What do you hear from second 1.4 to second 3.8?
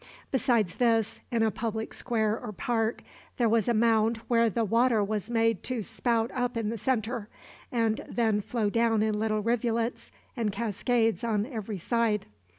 a public square or park there was a